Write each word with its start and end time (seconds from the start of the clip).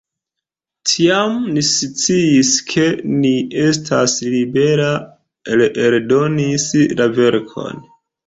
Tiam 0.91 1.33
ni 1.57 1.63
sciis 1.71 2.53
ke 2.71 2.85
ni 3.19 3.33
estas 3.65 4.15
liberaj 4.35 4.95
reeldoni 5.61 6.49
la 7.03 7.09
verkon. 7.21 7.85